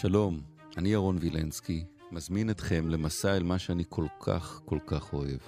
[0.00, 0.40] שלום,
[0.76, 5.38] אני ירון וילנסקי, מזמין אתכם למסע אל מה שאני כל כך כל כך אוהב,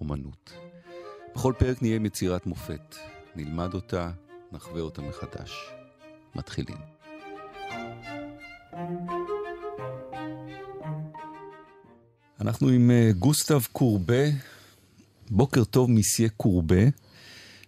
[0.00, 0.52] אומנות.
[1.34, 2.96] בכל פרק נהיה עם יצירת מופת,
[3.36, 4.10] נלמד אותה,
[4.52, 5.52] נחווה אותה מחדש.
[6.34, 6.76] מתחילים.
[12.40, 14.24] אנחנו עם אה, גוסטב קורבה,
[15.30, 16.84] בוקר טוב מסיה קורבה,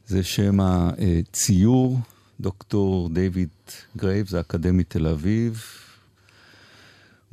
[0.06, 1.98] זה שם הציור,
[2.40, 3.48] דוקטור דיוויד
[3.96, 5.62] גרייבס, האקדמית תל אביב,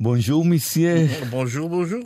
[0.02, 1.06] bonjour monsieur.
[1.30, 2.00] bonjour, bonjour.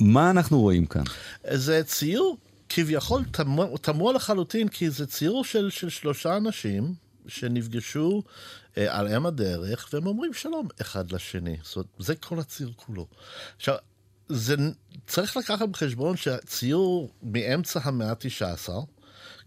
[0.00, 1.02] מה אנחנו רואים כאן?
[1.50, 2.36] זה ציור
[2.68, 6.94] כביכול תמוה, תמוה לחלוטין, כי זה ציור של, של שלושה אנשים
[7.26, 8.22] שנפגשו
[8.78, 11.56] אה, על אם הדרך, והם אומרים שלום אחד לשני.
[11.62, 13.06] זאת אומרת, זה כל הציור כולו.
[13.56, 13.74] עכשיו,
[14.28, 14.56] זה,
[15.06, 18.68] צריך לקחת בחשבון שהציור מאמצע המאה ה-19,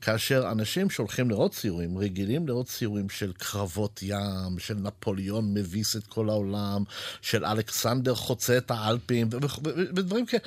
[0.03, 6.07] כאשר אנשים שהולכים לראות ציורים, רגילים לראות ציורים של קרבות ים, של נפוליאון מביס את
[6.07, 6.83] כל העולם,
[7.21, 9.29] של אלכסנדר חוצה את האלפים,
[9.95, 10.41] ודברים כאלה.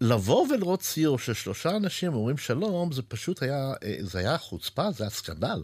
[0.00, 4.92] לבוא ולראות ציור של שלושה אנשים אומרים שלום, זה פשוט היה, אה, זה היה חוצפה,
[4.92, 5.62] זה היה סקנדל.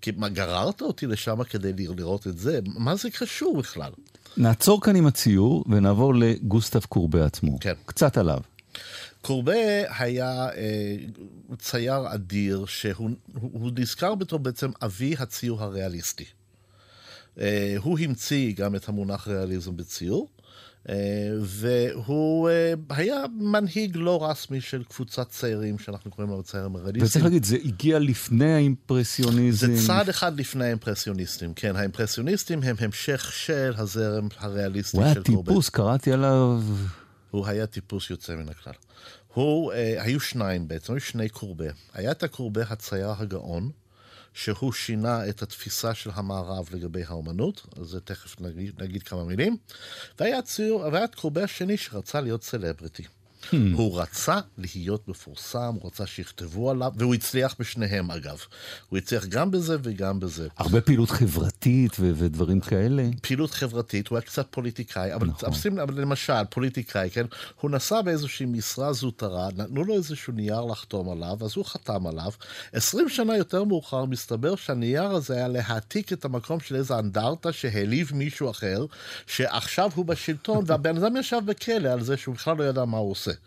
[0.00, 2.60] כי מה, גררת אותי לשם כדי לראות את זה?
[2.64, 3.92] מה זה קשור בכלל?
[4.36, 7.58] נעצור כאן עם הציור ונעבור לגוסטב קורבה עצמו.
[7.60, 7.74] כן.
[7.86, 8.40] קצת עליו.
[9.22, 10.96] קורבה היה אה,
[11.58, 13.10] צייר אדיר, שהוא
[13.76, 16.24] נזכר בתור בעצם אבי הציור הריאליסטי.
[17.40, 20.28] אה, הוא המציא גם את המונח ריאליזם בציור.
[20.88, 20.94] אה,
[21.42, 27.04] והוא אה, היה מנהיג לא רשמי של קבוצת ציירים שאנחנו קוראים להם ציירים ריאליסטים.
[27.04, 29.74] וצריך להגיד, זה הגיע לפני האימפרסיוניזם.
[29.74, 31.76] זה צעד אחד לפני האימפרסיוניסטים, כן.
[31.76, 35.12] האימפרסיוניסטים הם המשך של הזרם הריאליסטי של קורבה.
[35.28, 36.62] הוא היה טיפוס, קראתי עליו.
[37.30, 38.72] הוא היה טיפוס יוצא מן הכלל.
[39.34, 41.68] הוא, אה, היו שניים בעצם, היו שני קורבה.
[41.94, 43.70] היה את הקורבה הצייר הגאון,
[44.34, 49.56] שהוא שינה את התפיסה של המערב לגבי האומנות, אז זה תכף נגיד, נגיד כמה מילים.
[50.18, 50.38] והיה
[50.92, 53.04] והיה את קורבה השני שרצה להיות סלבריטי.
[53.42, 53.56] Hmm.
[53.74, 58.38] הוא רצה להיות מפורסם, הוא רצה שיכתבו עליו, והוא הצליח בשניהם אגב.
[58.88, 60.48] הוא הצליח גם בזה וגם בזה.
[60.56, 63.02] הרבה פעילות חברתית ו- ודברים כאלה.
[63.22, 65.78] פעילות חברתית, הוא היה קצת פוליטיקאי, אבל, נכון.
[65.78, 67.26] אבל למשל, פוליטיקאי, כן?
[67.60, 72.30] הוא נסע באיזושהי משרה זוטרה, נתנו לו איזשהו נייר לחתום עליו, אז הוא חתם עליו.
[72.72, 78.10] עשרים שנה יותר מאוחר מסתבר שהנייר הזה היה להעתיק את המקום של איזה אנדרטה שהעליב
[78.14, 78.86] מישהו אחר,
[79.26, 83.10] שעכשיו הוא בשלטון, והבן אדם ישב בכלא על זה שהוא בכלל לא ידע מה הוא
[83.10, 83.29] עושה.
[83.30, 83.40] עושה.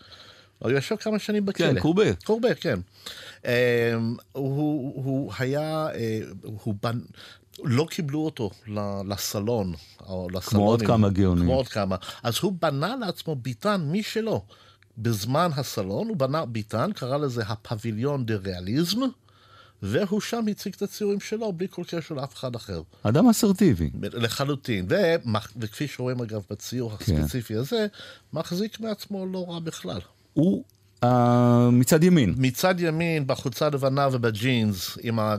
[0.59, 1.67] הוא ישב כמה שנים בכלא.
[1.67, 2.13] כן, קורבה.
[2.13, 2.79] קורבה, כן.
[3.45, 3.51] אמ,
[4.31, 6.99] הוא, הוא היה, אה, הוא בנ...
[7.63, 8.49] לא קיבלו אותו
[9.07, 9.73] לסלון,
[10.07, 10.43] או לסלונים.
[10.43, 11.43] כמו עוד כמה גאונים.
[11.43, 11.95] כמו עוד כמה.
[12.23, 14.41] אז הוא בנה לעצמו ביתן משלו.
[14.97, 18.99] בזמן הסלון הוא בנה ביתן, קרא לזה הפביליון דה ריאליזם,
[19.85, 22.81] והוא שם הציג את הציורים שלו בלי כל קשר לאף אחד אחר.
[23.03, 23.89] אדם אסרטיבי.
[24.01, 24.85] לחלוטין.
[24.89, 24.95] ו...
[25.57, 27.15] וכפי שרואים אגב בציור כן.
[27.15, 27.87] הספציפי הזה,
[28.33, 29.99] מחזיק מעצמו לא רע בכלל.
[30.33, 30.63] הוא
[31.03, 31.07] uh,
[31.71, 32.35] מצד ימין.
[32.37, 35.35] מצד ימין, בחולצה לבנה ובג'ינס, עם ה...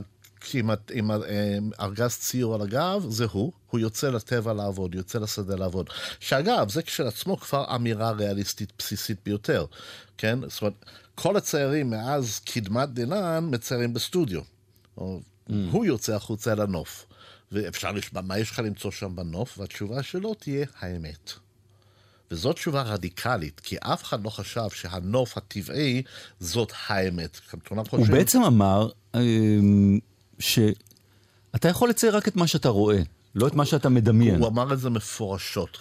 [0.53, 3.51] עם, עם אה, ארגז ציור על הגב, זה הוא.
[3.69, 5.89] הוא יוצא לטבע לעבוד, יוצא לשדה לעבוד.
[6.19, 9.65] שאגב, זה כשלעצמו כבר אמירה ריאליסטית בסיסית ביותר,
[10.17, 10.39] כן?
[10.47, 14.41] זאת אומרת, כל הציירים מאז קדמת דנן מציירים בסטודיו.
[14.97, 15.01] Mm.
[15.71, 17.05] הוא יוצא החוצה לנוף.
[17.51, 19.59] ואפשר לשמוע, מה יש לך למצוא שם בנוף?
[19.59, 21.31] והתשובה שלו תהיה האמת.
[22.31, 26.03] וזאת תשובה רדיקלית, כי אף אחד לא חשב שהנוף הטבעי
[26.39, 27.39] זאת האמת.
[27.91, 29.99] הוא בעצם אמר אמ,
[30.39, 33.01] שאתה יכול לצייר רק את מה שאתה רואה,
[33.35, 34.35] לא את מה שאתה מדמיין.
[34.35, 35.77] הוא אמר את זה מפורשות.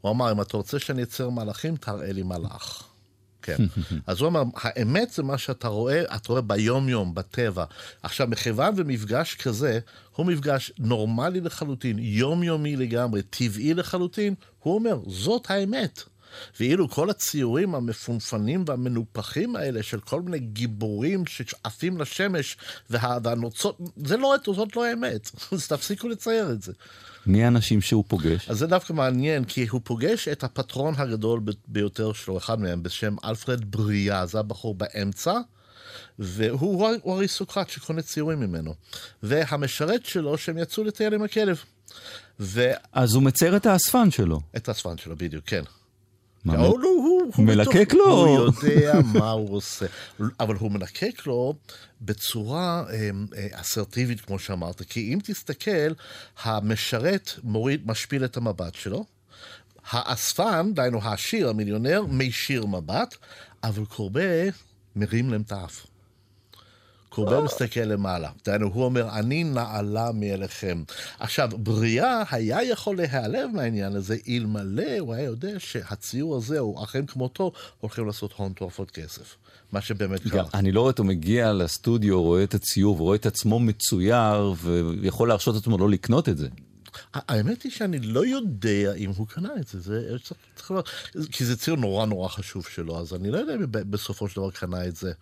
[0.00, 2.87] הוא אמר, אם אתה רוצה שאני אצייר מלאכים, תראה לי מלאך.
[3.56, 3.64] כן.
[4.06, 7.64] אז הוא אמר, האמת זה מה שאתה רואה, אתה רואה ביום-יום, בטבע.
[8.02, 9.78] עכשיו, מכיוון ומפגש כזה,
[10.16, 16.02] הוא מפגש נורמלי לחלוטין, יומיומי לגמרי, טבעי לחלוטין, הוא אומר, זאת האמת.
[16.60, 22.56] ואילו כל הציורים המפונפנים והמנופחים האלה של כל מיני גיבורים שעפים לשמש
[22.90, 26.72] וה, והנוצות, זה לא, זאת לא האמת, אז תפסיקו לצייר את זה.
[27.28, 28.50] מי האנשים שהוא פוגש?
[28.50, 33.16] אז זה דווקא מעניין, כי הוא פוגש את הפטרון הגדול ביותר שלו, אחד מהם, בשם
[33.24, 35.38] אלפרד בריה, זה הבחור באמצע.
[36.18, 38.74] והוא אריסטוקרט שקונה ציורים ממנו.
[39.22, 41.62] והמשרת שלו, שהם יצאו לטייל עם הכלב.
[42.40, 42.70] ו...
[42.92, 44.40] אז הוא מצייר את האספן שלו.
[44.56, 45.62] את האספן שלו, בדיוק, כן.
[46.44, 48.04] מה, הוא, הוא, הוא מלקק לו?
[48.04, 49.86] הוא יודע מה הוא עושה.
[50.40, 51.54] אבל הוא מלקק לו
[52.00, 54.82] בצורה אה, אה, אסרטיבית, כמו שאמרת.
[54.82, 55.92] כי אם תסתכל,
[56.42, 59.04] המשרת מוריד, משפיל את המבט שלו.
[59.90, 63.14] האספן, דהיינו העשיר, המיליונר, מישיר מבט,
[63.64, 64.22] אבל קורבה
[64.96, 65.86] מרים להם את האף.
[67.08, 68.30] קורבה מסתכל למעלה.
[68.44, 70.82] דהיינו, הוא אומר, אני נעלה מאליכם.
[71.18, 77.06] עכשיו, בריאה היה יכול להיעלב מהעניין הזה, אלמלא הוא היה יודע שהציור הזה, או אחרים
[77.06, 79.36] כמותו, הולכים לעשות הון תועפות כסף.
[79.72, 80.44] מה שבאמת קרה.
[80.54, 84.54] אני לא רואה אותו מגיע לסטודיו, רואה את הציור ורואה את עצמו מצויר,
[85.00, 86.48] ויכול להרשות עצמו לא לקנות את זה.
[87.14, 90.72] האמת היא שאני לא יודע אם הוא קנה את זה, זה צריך, צריך
[91.32, 94.50] כי זה ציר נורא נורא חשוב שלו, אז אני לא יודע אם בסופו של דבר
[94.50, 95.12] קנה את זה.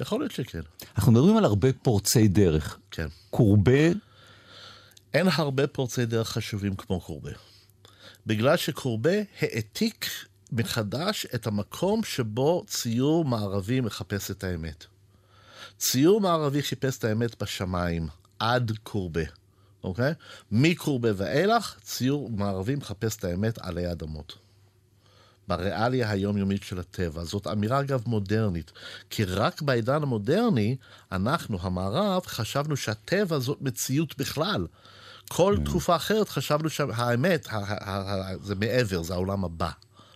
[0.00, 0.60] יכול להיות שכן.
[0.96, 2.78] אנחנו מדברים על הרבה פורצי דרך.
[2.90, 3.06] כן.
[3.30, 3.88] קורבה?
[5.14, 7.30] אין הרבה פורצי דרך חשובים כמו קורבה.
[8.26, 10.06] בגלל שקורבה העתיק
[10.52, 14.84] מחדש את המקום שבו ציור מערבי מחפש את האמת.
[15.78, 18.08] ציור מערבי חיפש את האמת בשמיים,
[18.38, 19.22] עד קורבה.
[19.84, 20.12] אוקיי?
[20.52, 24.38] מקורבה ואילך, ציור מערבי מחפש את האמת עלי אדמות.
[25.48, 27.24] בריאליה היומיומית של הטבע.
[27.24, 28.72] זאת אמירה, אגב, מודרנית.
[29.10, 30.76] כי רק בעידן המודרני,
[31.12, 34.66] אנחנו, המערב, חשבנו שהטבע זאת מציאות בכלל.
[35.28, 35.64] כל mm.
[35.64, 37.48] תקופה אחרת חשבנו שהאמת,
[38.42, 39.70] זה מעבר, זה העולם הבא.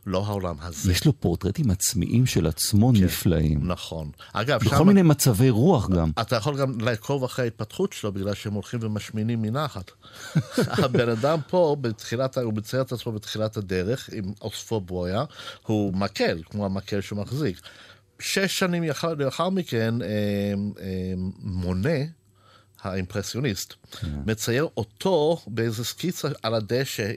[0.06, 0.92] לא העולם הזה.
[0.92, 3.60] יש לו פורטרטים עצמיים של עצמו כן, נפלאים.
[3.62, 4.10] נכון.
[4.32, 4.86] אגב, בכל שם...
[4.86, 6.10] מיני מצבי רוח גם.
[6.20, 9.90] אתה יכול גם לעקוב אחרי ההתפתחות שלו, בגלל שהם הולכים ומשמינים מנחת.
[10.84, 15.24] הבן אדם פה, בתחילת, הוא מצייר את עצמו בתחילת הדרך, עם אוספו בויה,
[15.66, 17.60] הוא מקל, כמו המקל שהוא מחזיק.
[18.18, 18.84] שש שנים
[19.18, 20.08] לאחר מכן, אה,
[20.80, 21.98] אה, מונה,
[22.82, 23.96] האימפרסיוניסט, yeah.
[23.96, 24.08] כן.
[24.26, 27.12] מצייר אותו באיזה סקיצה על הדשא, אה, אה,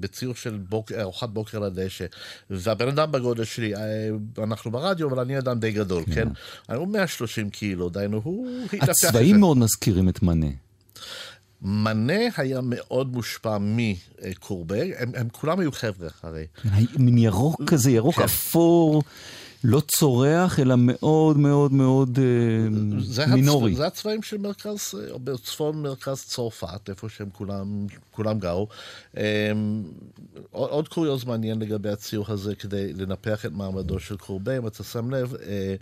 [0.00, 2.04] בציור של בוק, ארוחת בוקר על הדשא.
[2.50, 3.80] והבן אדם בגודל שלי, אה,
[4.38, 6.14] אנחנו ברדיו, אבל אני אדם די גדול, yeah.
[6.14, 6.28] כן?
[6.66, 6.74] כן?
[6.74, 8.48] הוא 130 קילו, דיינו, הוא
[8.80, 10.46] הצבעים מאוד מזכירים את מנה.
[11.62, 16.46] מנה היה מאוד מושפע מקורבה, הם, הם כולם היו חבר'ה הרי.
[16.98, 18.22] מין ירוק כזה, ירוק כן.
[18.22, 19.02] אפור.
[19.64, 23.72] לא צורח, אלא מאוד מאוד מאוד אה, זה מינורי.
[23.72, 23.76] הצ...
[23.76, 28.68] זה הצבעים של מרכז, או בצפון מרכז צרפת, איפה שהם כולם, כולם גרו.
[29.16, 29.52] אה,
[30.50, 35.10] עוד קוריוז מעניין לגבי הציור הזה, כדי לנפח את מעמדו של קורבה, אם אתה שם
[35.10, 35.74] לב, אה,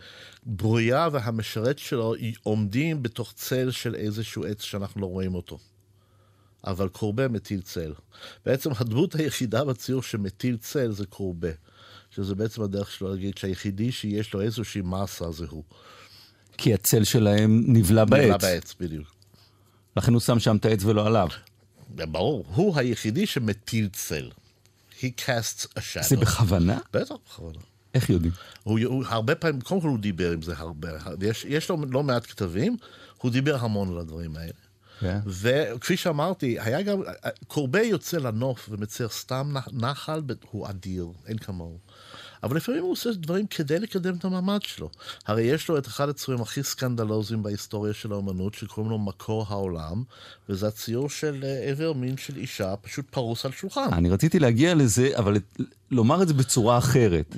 [0.47, 5.59] ברויה והמשרת שלו עומדים בתוך צל של איזשהו עץ שאנחנו לא רואים אותו.
[6.65, 7.93] אבל קורבה מטיל צל.
[8.47, 11.51] בעצם הדמות היחידה בציור שמטיל צל זה קורבה.
[12.11, 15.65] שזה בעצם הדרך שלו להגיד שהיחידי שיש לו איזושהי מסה זה הוא.
[16.57, 18.23] כי הצל שלהם נבלע בעץ.
[18.23, 19.15] נבלע בעץ, בדיוק.
[19.97, 21.29] לכן הוא שם שם את העץ ולא עליו.
[21.89, 24.31] ברור, הוא היחידי שמטיל צל.
[25.01, 26.09] He casts a shadow.
[26.09, 26.79] זה בכוונה?
[26.93, 27.59] בטח, בכוונה.
[27.95, 28.33] איך יודעים?
[28.63, 30.89] הוא, הוא הרבה פעמים, קודם כל הוא דיבר עם זה הרבה.
[31.23, 32.77] יש, יש לו לא מעט כתבים,
[33.19, 34.51] הוא דיבר המון על הדברים האלה.
[34.51, 35.01] Yeah.
[35.01, 35.19] כן.
[35.27, 37.03] וכפי שאמרתי, היה גם,
[37.47, 41.79] קורבה יוצא לנוף ומצייר סתם נחל, הוא אדיר, אין כמוהו.
[42.43, 44.91] אבל לפעמים הוא עושה דברים כדי לקדם את המעמד שלו.
[45.27, 50.03] הרי יש לו את אחד הציורים הכי סקנדלוזיים בהיסטוריה של האומנות, שקוראים לו מקור העולם,
[50.49, 53.89] וזה הציור של אה, איבר מין של אישה, פשוט פרוס על שולחן.
[53.93, 55.37] אני רציתי להגיע לזה, אבל
[55.91, 57.37] לומר את זה בצורה אחרת.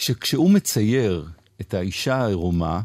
[0.00, 1.26] שכשהוא מצייר
[1.60, 2.80] את האישה העירומה,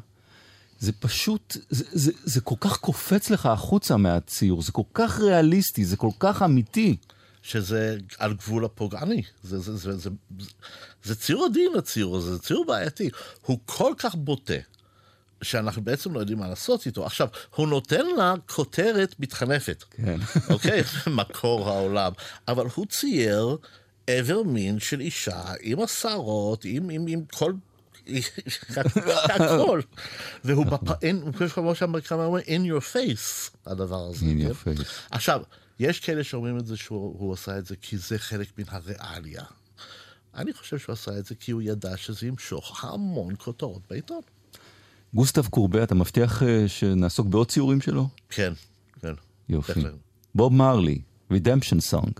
[0.79, 5.85] זה פשוט, זה, זה, זה כל כך קופץ לך החוצה מהציור, זה כל כך ריאליסטי,
[5.85, 6.97] זה כל כך אמיתי.
[7.45, 9.21] שזה על גבול הפוגעני.
[9.43, 10.09] זה, זה, זה, זה, זה,
[11.03, 13.09] זה ציור עדין הציור הזה, זה ציור בעייתי.
[13.41, 14.53] הוא כל כך בוטה,
[15.41, 17.05] שאנחנו בעצם לא יודעים מה לעשות איתו.
[17.05, 19.83] עכשיו, הוא נותן לה כותרת מתחנפת.
[19.89, 20.19] כן.
[20.53, 20.81] אוקיי?
[21.07, 22.11] מקור העולם.
[22.47, 23.57] אבל הוא צייר
[24.07, 27.53] איבר מין של אישה עם השערות, עם, עם, עם כל...
[29.33, 29.81] הכל.
[30.43, 34.25] והוא בפעין, כמו שהאמריקאים אומרים, in your face, הדבר הזה.
[34.25, 34.71] in your כן?
[34.71, 34.85] face.
[35.11, 35.41] עכשיו,
[35.79, 39.43] יש כאלה שאומרים את זה שהוא עשה את זה כי זה חלק מן הריאליה.
[40.35, 44.21] אני חושב שהוא עשה את זה כי הוא ידע שזה ימשוך המון כותרות בעיתון.
[45.13, 48.07] גוסטב קורבה, אתה מבטיח אה, שנעסוק בעוד ציורים שלו?
[48.29, 48.53] כן,
[49.01, 49.13] כן.
[49.49, 49.79] יופי.
[50.35, 51.01] בוב מרלי,
[51.31, 52.19] Redemption Song.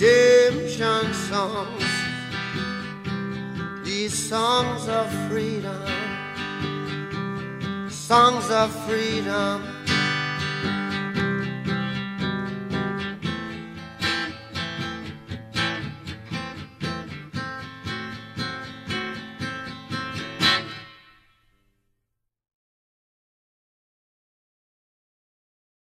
[0.00, 1.84] redemption songs,
[3.84, 5.86] these songs of freedom,
[7.90, 9.79] songs of freedom.